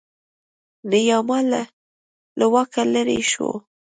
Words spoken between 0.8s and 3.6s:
نیاما له واکه لرې شو.